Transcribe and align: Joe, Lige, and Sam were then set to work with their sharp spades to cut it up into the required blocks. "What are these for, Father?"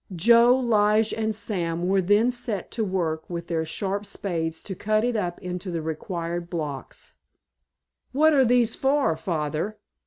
Joe, 0.15 0.55
Lige, 0.57 1.13
and 1.13 1.35
Sam 1.35 1.87
were 1.87 2.01
then 2.01 2.31
set 2.31 2.71
to 2.71 2.83
work 2.83 3.29
with 3.29 3.45
their 3.45 3.65
sharp 3.65 4.07
spades 4.07 4.63
to 4.63 4.73
cut 4.73 5.03
it 5.03 5.15
up 5.15 5.39
into 5.43 5.69
the 5.69 5.83
required 5.83 6.49
blocks. 6.49 7.13
"What 8.11 8.33
are 8.33 8.43
these 8.43 8.73
for, 8.73 9.15
Father?" 9.15 9.77